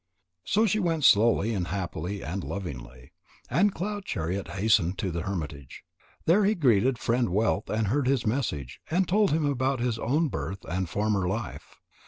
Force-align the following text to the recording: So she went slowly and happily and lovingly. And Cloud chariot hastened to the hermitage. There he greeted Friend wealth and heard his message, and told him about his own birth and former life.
So 0.43 0.65
she 0.65 0.79
went 0.79 1.03
slowly 1.03 1.53
and 1.53 1.67
happily 1.67 2.23
and 2.23 2.43
lovingly. 2.43 3.11
And 3.51 3.71
Cloud 3.71 4.03
chariot 4.03 4.47
hastened 4.47 4.97
to 4.97 5.11
the 5.11 5.21
hermitage. 5.21 5.83
There 6.25 6.43
he 6.43 6.55
greeted 6.55 6.97
Friend 6.97 7.29
wealth 7.29 7.69
and 7.69 7.85
heard 7.85 8.07
his 8.07 8.25
message, 8.25 8.81
and 8.89 9.07
told 9.07 9.29
him 9.29 9.45
about 9.45 9.79
his 9.79 9.99
own 9.99 10.27
birth 10.29 10.65
and 10.67 10.89
former 10.89 11.27
life. 11.27 11.75